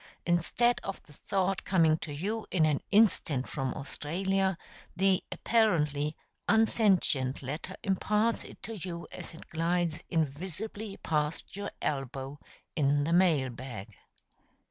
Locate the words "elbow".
11.83-12.39